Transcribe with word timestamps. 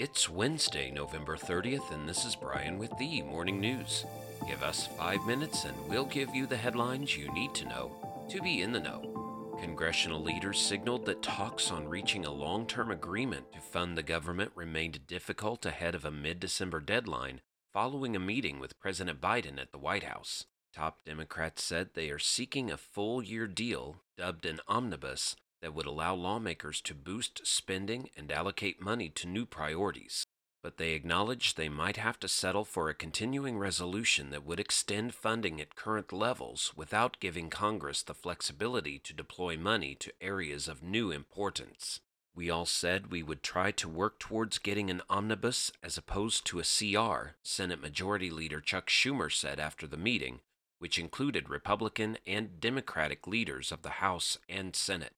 It's 0.00 0.30
Wednesday, 0.30 0.90
November 0.90 1.36
30th, 1.36 1.90
and 1.92 2.08
this 2.08 2.24
is 2.24 2.34
Brian 2.34 2.78
with 2.78 2.96
the 2.96 3.20
Morning 3.20 3.60
News. 3.60 4.06
Give 4.48 4.62
us 4.62 4.86
five 4.86 5.26
minutes 5.26 5.66
and 5.66 5.76
we'll 5.90 6.06
give 6.06 6.34
you 6.34 6.46
the 6.46 6.56
headlines 6.56 7.14
you 7.14 7.30
need 7.34 7.52
to 7.56 7.66
know 7.66 8.26
to 8.30 8.40
be 8.40 8.62
in 8.62 8.72
the 8.72 8.80
know. 8.80 9.58
Congressional 9.60 10.22
leaders 10.22 10.58
signaled 10.58 11.04
that 11.04 11.20
talks 11.20 11.70
on 11.70 11.86
reaching 11.86 12.24
a 12.24 12.32
long 12.32 12.66
term 12.66 12.90
agreement 12.90 13.52
to 13.52 13.60
fund 13.60 13.94
the 13.94 14.02
government 14.02 14.52
remained 14.54 15.06
difficult 15.06 15.66
ahead 15.66 15.94
of 15.94 16.06
a 16.06 16.10
mid 16.10 16.40
December 16.40 16.80
deadline 16.80 17.42
following 17.70 18.16
a 18.16 18.18
meeting 18.18 18.58
with 18.58 18.80
President 18.80 19.20
Biden 19.20 19.60
at 19.60 19.70
the 19.70 19.78
White 19.78 20.04
House. 20.04 20.46
Top 20.72 21.04
Democrats 21.04 21.62
said 21.62 21.90
they 21.92 22.08
are 22.08 22.18
seeking 22.18 22.70
a 22.70 22.78
full 22.78 23.22
year 23.22 23.46
deal, 23.46 23.96
dubbed 24.16 24.46
an 24.46 24.60
omnibus, 24.66 25.36
that 25.62 25.74
would 25.74 25.86
allow 25.86 26.14
lawmakers 26.14 26.80
to 26.82 26.94
boost 26.94 27.46
spending 27.46 28.10
and 28.16 28.30
allocate 28.32 28.80
money 28.80 29.08
to 29.10 29.28
new 29.28 29.44
priorities. 29.46 30.24
But 30.62 30.76
they 30.76 30.92
acknowledged 30.92 31.56
they 31.56 31.70
might 31.70 31.96
have 31.96 32.20
to 32.20 32.28
settle 32.28 32.64
for 32.64 32.88
a 32.88 32.94
continuing 32.94 33.58
resolution 33.58 34.30
that 34.30 34.44
would 34.44 34.60
extend 34.60 35.14
funding 35.14 35.60
at 35.60 35.74
current 35.74 36.12
levels 36.12 36.72
without 36.76 37.20
giving 37.20 37.48
Congress 37.48 38.02
the 38.02 38.14
flexibility 38.14 38.98
to 38.98 39.14
deploy 39.14 39.56
money 39.56 39.94
to 39.96 40.12
areas 40.20 40.68
of 40.68 40.82
new 40.82 41.10
importance. 41.10 42.00
We 42.34 42.50
all 42.50 42.66
said 42.66 43.10
we 43.10 43.22
would 43.22 43.42
try 43.42 43.70
to 43.72 43.88
work 43.88 44.18
towards 44.18 44.58
getting 44.58 44.90
an 44.90 45.02
omnibus 45.08 45.72
as 45.82 45.98
opposed 45.98 46.46
to 46.46 46.60
a 46.60 46.62
CR, 46.62 47.36
Senate 47.42 47.80
Majority 47.80 48.30
Leader 48.30 48.60
Chuck 48.60 48.88
Schumer 48.88 49.32
said 49.32 49.58
after 49.58 49.86
the 49.86 49.96
meeting, 49.96 50.40
which 50.78 50.98
included 50.98 51.48
Republican 51.48 52.18
and 52.26 52.60
Democratic 52.60 53.26
leaders 53.26 53.72
of 53.72 53.82
the 53.82 54.00
House 54.00 54.38
and 54.48 54.76
Senate. 54.76 55.12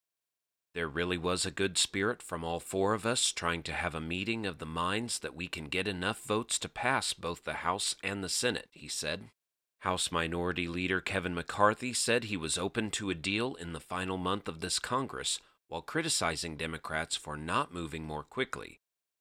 There 0.75 0.89
really 0.89 1.19
was 1.19 1.45
a 1.45 1.51
good 1.51 1.77
spirit 1.77 2.23
from 2.23 2.43
all 2.43 2.59
four 2.59 2.95
of 2.95 3.05
us 3.05 3.31
trying 3.31 3.62
to 3.65 3.73
have 3.73 3.95
a 3.95 4.01
meeting 4.01 4.47
of 4.47 4.59
the 4.59 4.67
minds 4.67 5.19
that 5.19 5.35
we 5.35 5.47
can 5.47 5.67
get 5.67 5.87
enough 5.87 6.23
votes 6.25 6.59
to 6.61 6.69
pass 6.69 7.12
both 7.12 7.45
the 7.45 7.55
House 7.55 7.95
and 8.03 8.25
the 8.25 8.31
Senate, 8.31 8.69
he 8.73 8.89
said. 8.89 9.31
House 9.81 10.11
Minority 10.11 10.69
Leader 10.69 11.01
Kevin 11.01 11.34
McCarthy 11.34 11.92
said 11.92 12.25
he 12.25 12.37
was 12.37 12.56
open 12.56 12.91
to 12.92 13.11
a 13.11 13.14
deal 13.14 13.55
in 13.56 13.75
the 13.75 13.81
final 13.81 14.17
month 14.17 14.48
of 14.48 14.61
this 14.61 14.79
Congress 14.79 15.41
while 15.69 15.83
criticizing 15.83 16.56
Democrats 16.56 17.17
for 17.17 17.36
not 17.36 17.75
moving 17.75 18.05
more 18.05 18.23
quickly. 18.23 18.81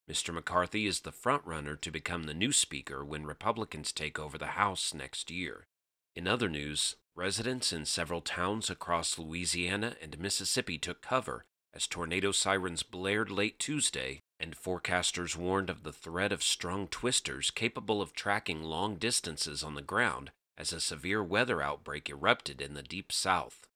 Mr. 0.10 0.34
McCarthy 0.34 0.86
is 0.86 1.02
the 1.02 1.12
frontrunner 1.12 1.80
to 1.80 1.92
become 1.92 2.24
the 2.24 2.34
new 2.34 2.52
Speaker 2.52 3.04
when 3.04 3.26
Republicans 3.26 3.92
take 3.92 4.20
over 4.20 4.38
the 4.38 4.48
House 4.48 4.94
next 4.94 5.32
year. 5.32 5.68
In 6.14 6.28
other 6.28 6.50
news, 6.50 6.98
residents 7.16 7.72
in 7.72 7.86
several 7.86 8.22
towns 8.22 8.70
across 8.70 9.18
Louisiana 9.18 9.96
and 10.02 10.20
Mississippi 10.20 10.78
took 10.78 11.02
cover 11.02 11.46
as 11.74 11.88
tornado 11.88 12.34
sirens 12.34 12.84
blared 12.84 13.32
late 13.32 13.58
Tuesday, 13.58 14.20
and 14.38 14.54
forecasters 14.56 15.38
warned 15.38 15.70
of 15.70 15.84
the 15.84 15.94
threat 15.94 16.34
of 16.34 16.44
strong 16.44 16.88
twisters 16.88 17.50
capable 17.50 18.02
of 18.02 18.14
tracking 18.14 18.62
long 18.62 18.98
distances 18.98 19.64
on 19.64 19.76
the 19.76 19.82
ground 19.82 20.32
as 20.58 20.74
a 20.74 20.82
severe 20.82 21.24
weather 21.24 21.62
outbreak 21.62 22.10
erupted 22.10 22.60
in 22.62 22.74
the 22.74 22.84
deep 22.84 23.12
south. 23.12 23.68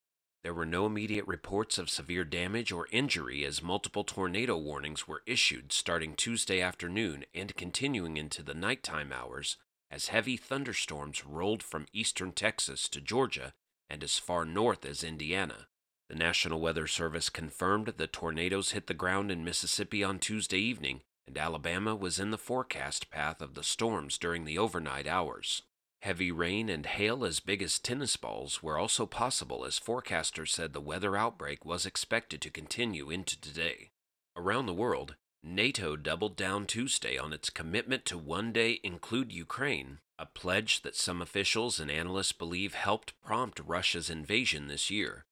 There 0.44 0.54
were 0.54 0.66
no 0.66 0.86
immediate 0.86 1.26
reports 1.26 1.78
of 1.78 1.90
severe 1.90 2.26
damage 2.26 2.72
or 2.72 2.88
injury 2.92 3.46
as 3.46 3.64
multiple 3.64 4.04
tornado 4.04 4.58
warnings 4.58 5.08
were 5.08 5.24
issued 5.26 5.72
starting 5.72 6.16
Tuesday 6.16 6.62
afternoon 6.62 7.26
and 7.34 7.56
continuing 7.56 8.18
into 8.18 8.44
the 8.44 8.54
nighttime 8.54 9.14
hours 9.14 9.58
as 9.96 10.10
heavy 10.10 10.36
thunderstorms 10.36 11.26
rolled 11.26 11.64
from 11.64 11.86
eastern 11.94 12.34
Texas 12.34 12.90
to 12.90 13.00
Georgia 13.00 13.54
and 13.90 14.04
as 14.04 14.20
far 14.20 14.44
north 14.44 14.86
as 14.86 15.06
Indiana. 15.06 15.68
The 16.10 16.16
National 16.16 16.60
Weather 16.60 16.86
Service 16.86 17.30
confirmed 17.30 17.94
that 17.96 18.12
tornadoes 18.12 18.72
hit 18.72 18.88
the 18.88 18.94
ground 18.94 19.32
in 19.32 19.46
Mississippi 19.46 20.04
on 20.04 20.20
Tuesday 20.20 20.60
evening, 20.60 21.00
and 21.26 21.38
Alabama 21.38 21.96
was 21.96 22.20
in 22.20 22.32
the 22.32 22.38
forecast 22.38 23.10
path 23.10 23.42
of 23.42 23.54
the 23.54 23.64
storms 23.64 24.18
during 24.18 24.44
the 24.44 24.58
overnight 24.58 25.08
hours. 25.08 25.62
Heavy 26.02 26.30
rain 26.30 26.68
and 26.68 26.86
hail 26.86 27.24
as 27.24 27.40
big 27.40 27.64
as 27.64 27.80
tennis 27.80 28.18
balls 28.18 28.62
were 28.62 28.78
also 28.78 29.06
possible 29.06 29.64
as 29.64 29.80
forecasters 29.80 30.50
said 30.50 30.74
the 30.74 30.82
weather 30.82 31.16
outbreak 31.16 31.64
was 31.64 31.86
expected 31.86 32.42
to 32.42 32.50
continue 32.50 33.10
into 33.10 33.40
today. 33.40 33.92
Around 34.36 34.66
the 34.66 34.74
world, 34.74 35.16
NATO 35.48 35.96
doubled 35.96 36.36
down 36.36 36.66
Tuesday 36.66 37.20
on 37.20 37.32
its 37.32 37.52
commitment 37.52 38.04
to 38.06 38.18
one 38.18 38.52
day 38.52 38.80
include 38.84 39.32
Ukraine, 39.32 40.00
a 40.18 40.26
pledge 40.26 40.82
that 40.82 40.96
some 40.96 41.22
officials 41.22 41.80
and 41.80 41.92
analysts 41.92 42.32
believe 42.32 42.74
helped 42.74 43.14
prompt 43.22 43.62
Russia's 43.64 44.10
invasion 44.10 44.66
this 44.66 44.90
year. 44.90 45.24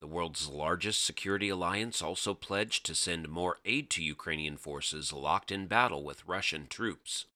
The 0.00 0.06
world's 0.06 0.48
largest 0.48 1.04
security 1.04 1.50
alliance 1.50 2.00
also 2.00 2.32
pledged 2.32 2.86
to 2.86 2.94
send 2.94 3.28
more 3.28 3.58
aid 3.66 3.90
to 3.90 4.02
Ukrainian 4.02 4.56
forces 4.56 5.12
locked 5.12 5.52
in 5.52 5.66
battle 5.66 6.02
with 6.02 6.24
Russian 6.24 6.66
troops. 6.66 7.26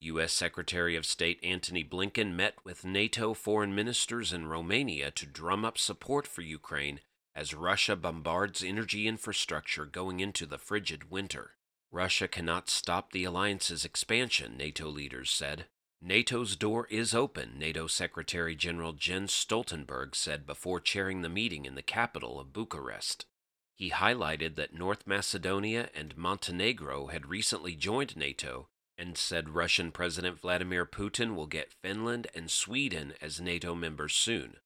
U.S. 0.00 0.32
Secretary 0.32 0.94
of 0.94 1.04
State 1.04 1.40
Antony 1.42 1.82
Blinken 1.82 2.36
met 2.36 2.54
with 2.64 2.84
NATO 2.84 3.34
foreign 3.34 3.74
ministers 3.74 4.32
in 4.32 4.46
Romania 4.46 5.10
to 5.10 5.26
drum 5.26 5.64
up 5.64 5.76
support 5.76 6.28
for 6.28 6.42
Ukraine 6.42 7.00
as 7.34 7.52
Russia 7.52 7.96
bombards 7.96 8.62
energy 8.62 9.08
infrastructure 9.08 9.86
going 9.86 10.20
into 10.20 10.46
the 10.46 10.58
frigid 10.58 11.10
winter. 11.10 11.56
Russia 11.92 12.28
cannot 12.28 12.70
stop 12.70 13.10
the 13.10 13.24
alliance's 13.24 13.84
expansion, 13.84 14.56
NATO 14.56 14.88
leaders 14.88 15.30
said. 15.30 15.66
NATO's 16.00 16.56
door 16.56 16.86
is 16.86 17.14
open, 17.14 17.58
NATO 17.58 17.86
Secretary 17.86 18.54
General 18.54 18.92
Jens 18.92 19.32
Stoltenberg 19.32 20.14
said 20.14 20.46
before 20.46 20.80
chairing 20.80 21.20
the 21.20 21.28
meeting 21.28 21.66
in 21.66 21.74
the 21.74 21.82
capital 21.82 22.40
of 22.40 22.52
Bucharest. 22.52 23.26
He 23.74 23.90
highlighted 23.90 24.56
that 24.56 24.74
North 24.74 25.06
Macedonia 25.06 25.90
and 25.94 26.16
Montenegro 26.16 27.08
had 27.08 27.26
recently 27.26 27.74
joined 27.74 28.16
NATO 28.16 28.68
and 28.96 29.16
said 29.16 29.50
Russian 29.50 29.90
President 29.90 30.38
Vladimir 30.38 30.86
Putin 30.86 31.34
will 31.34 31.46
get 31.46 31.72
Finland 31.82 32.26
and 32.34 32.50
Sweden 32.50 33.14
as 33.20 33.40
NATO 33.40 33.74
members 33.74 34.14
soon. 34.14 34.56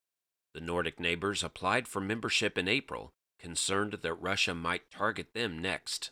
The 0.53 0.61
Nordic 0.61 1.01
neighbors 1.01 1.43
applied 1.43 1.89
for 1.89 2.01
membership 2.01 2.59
in 2.59 2.69
April, 2.69 3.13
concerned 3.39 3.93
that 3.93 4.15
Russia 4.15 4.55
might 4.55 4.91
target 4.91 5.35
them 5.35 5.59
next. 5.61 6.11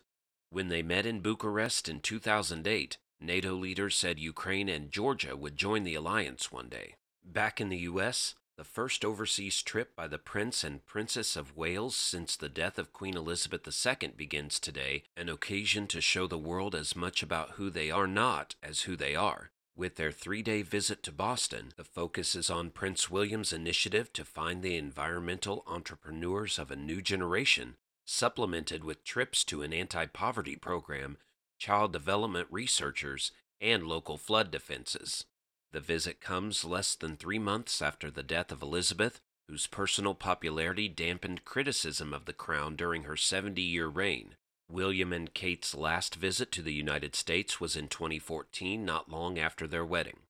When 0.53 0.69
they 0.69 0.83
met 0.83 1.07
in 1.07 1.21
Bucharest 1.21 1.89
in 1.89 2.01
2008, 2.01 2.99
NATO 3.23 3.55
leaders 3.55 3.97
said 3.97 4.19
Ukraine 4.19 4.69
and 4.69 4.93
Georgia 4.93 5.35
would 5.35 5.57
join 5.57 5.83
the 5.83 5.95
alliance 5.95 6.53
one 6.53 6.69
day. 6.69 6.97
Back 7.25 7.59
in 7.59 7.71
the 7.71 7.79
U.S., 7.79 8.35
the 8.59 8.65
first 8.65 9.03
overseas 9.03 9.63
trip 9.63 9.97
by 9.97 10.09
the 10.09 10.19
Prince 10.19 10.63
and 10.63 10.85
Princess 10.85 11.37
of 11.37 11.57
Wales 11.57 11.97
since 11.97 12.37
the 12.37 12.51
death 12.51 12.79
of 12.79 12.93
Queen 12.93 13.17
Elizabeth 13.17 13.67
II 13.67 14.09
begins 14.15 14.61
today, 14.61 15.05
an 15.17 15.31
occasion 15.31 15.87
to 15.87 16.03
show 16.03 16.27
the 16.27 16.37
world 16.37 16.75
as 16.75 16.95
much 16.95 17.23
about 17.23 17.53
who 17.53 17.71
they 17.71 17.91
are 17.91 18.07
not 18.07 18.55
as 18.63 18.83
who 18.83 18.95
they 18.95 19.15
are. 19.15 19.53
With 19.75 19.97
their 19.97 20.13
three 20.13 20.43
day 20.43 20.61
visit 20.61 21.03
to 21.05 21.13
Boston, 21.13 21.73
the 21.79 21.85
focus 21.85 22.35
is 22.35 22.51
on 22.51 22.73
Prince 22.73 23.11
William's 23.11 23.55
initiative 23.55 24.13
to 24.13 24.25
find 24.27 24.63
the 24.63 24.77
environmental 24.77 25.65
entrepreneurs 25.67 26.59
of 26.59 26.71
a 26.71 26.77
new 26.77 27.01
generation 27.01 27.77
supplemented 28.05 28.85
with 28.85 29.05
trips 29.05 29.45
to 29.45 29.63
an 29.63 29.73
anti 29.73 30.07
poverty 30.07 30.57
program, 30.57 31.19
child 31.59 31.93
development 31.93 32.49
researchers, 32.51 33.33
and 33.61 33.87
local 33.87 34.19
flood 34.19 34.51
defenses. 34.51 35.25
The 35.73 35.81
visit 35.81 36.21
comes 36.21 36.65
less 36.65 36.95
than 36.95 37.17
three 37.17 37.39
months 37.39 37.81
after 37.81 38.11
the 38.11 38.23
death 38.23 38.53
of 38.53 38.63
Elizabeth, 38.63 39.21
whose 39.49 39.67
personal 39.67 40.15
popularity 40.15 40.89
dampened 40.89 41.45
criticism 41.45 42.13
of 42.13 42.27
the 42.27 42.33
crown 42.33 42.77
during 42.77 43.05
her 43.05 43.17
70 43.17 43.61
year 43.63 43.89
reign. 43.89 44.37
William 44.69 45.13
and 45.13 45.33
Kate's 45.35 45.75
last 45.75 46.15
visit 46.15 46.51
to 46.53 46.63
the 46.63 46.73
United 46.73 47.15
States 47.15 47.61
was 47.61 47.77
in 47.77 47.89
2014, 47.89 48.85
not 48.85 49.11
long 49.11 49.39
after 49.39 49.67
their 49.67 49.85
wedding. 49.85 50.21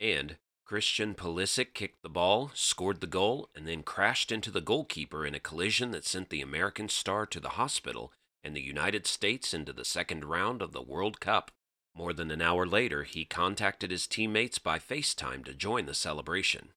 And 0.00 0.36
Christian 0.72 1.14
Pulisic 1.14 1.74
kicked 1.74 2.02
the 2.02 2.08
ball, 2.08 2.50
scored 2.54 3.02
the 3.02 3.06
goal, 3.06 3.50
and 3.54 3.68
then 3.68 3.82
crashed 3.82 4.32
into 4.32 4.50
the 4.50 4.62
goalkeeper 4.62 5.26
in 5.26 5.34
a 5.34 5.38
collision 5.38 5.90
that 5.90 6.06
sent 6.06 6.30
the 6.30 6.40
American 6.40 6.88
star 6.88 7.26
to 7.26 7.38
the 7.38 7.60
hospital 7.60 8.10
and 8.42 8.56
the 8.56 8.62
United 8.62 9.06
States 9.06 9.52
into 9.52 9.74
the 9.74 9.84
second 9.84 10.24
round 10.24 10.62
of 10.62 10.72
the 10.72 10.80
World 10.80 11.20
Cup. 11.20 11.50
More 11.94 12.14
than 12.14 12.30
an 12.30 12.40
hour 12.40 12.64
later, 12.64 13.02
he 13.02 13.26
contacted 13.26 13.90
his 13.90 14.06
teammates 14.06 14.58
by 14.58 14.78
FaceTime 14.78 15.44
to 15.44 15.52
join 15.52 15.84
the 15.84 15.92
celebration. 15.92 16.70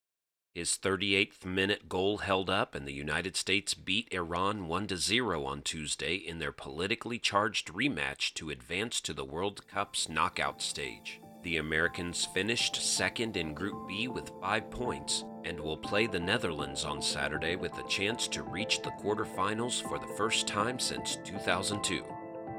His 0.54 0.72
38th 0.72 1.46
minute 1.46 1.88
goal 1.88 2.18
held 2.18 2.50
up, 2.50 2.76
and 2.76 2.86
the 2.86 2.92
United 2.92 3.38
States 3.38 3.74
beat 3.74 4.12
Iran 4.12 4.68
1 4.68 4.90
0 4.90 5.46
on 5.46 5.62
Tuesday 5.62 6.16
in 6.16 6.40
their 6.40 6.52
politically 6.52 7.18
charged 7.18 7.70
rematch 7.70 8.34
to 8.34 8.50
advance 8.50 9.00
to 9.00 9.14
the 9.14 9.24
World 9.24 9.66
Cup's 9.70 10.10
knockout 10.10 10.62
stage. 10.62 11.22
The 11.46 11.58
Americans 11.58 12.26
finished 12.26 12.82
second 12.82 13.38
in 13.38 13.54
Group 13.54 13.88
B 13.88 14.08
with 14.08 14.32
five 14.42 14.72
points 14.72 15.26
and 15.44 15.60
will 15.60 15.78
play 15.78 16.08
the 16.08 16.20
Netherlands 16.20 16.84
on 16.84 17.04
Saturday 17.04 17.56
with 17.56 17.78
a 17.78 17.88
chance 17.88 18.28
to 18.30 18.42
reach 18.42 18.82
the 18.82 18.90
quarterfinals 18.90 19.80
for 19.88 20.00
the 20.00 20.12
first 20.18 20.48
time 20.48 20.80
since 20.80 21.18
2002. 21.24 22.04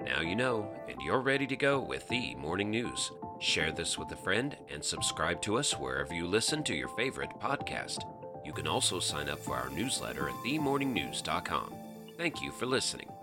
Now 0.04 0.20
you 0.20 0.36
know, 0.36 0.72
and 0.88 1.02
you're 1.02 1.20
ready 1.20 1.48
to 1.48 1.56
go 1.56 1.80
with 1.80 2.06
the 2.06 2.36
morning 2.36 2.70
news. 2.70 3.10
Share 3.40 3.72
this 3.72 3.98
with 3.98 4.12
a 4.12 4.16
friend 4.16 4.56
and 4.72 4.84
subscribe 4.84 5.42
to 5.42 5.56
us 5.56 5.72
wherever 5.72 6.14
you 6.14 6.24
listen 6.24 6.62
to 6.62 6.74
your 6.76 6.90
favorite 6.90 7.30
podcast. 7.42 8.04
You 8.44 8.52
can 8.52 8.68
also 8.68 9.00
sign 9.00 9.28
up 9.28 9.40
for 9.40 9.56
our 9.56 9.68
newsletter 9.70 10.28
at 10.28 10.36
themorningnews.com. 10.46 11.74
Thank 12.16 12.40
you 12.40 12.52
for 12.52 12.66
listening. 12.66 13.15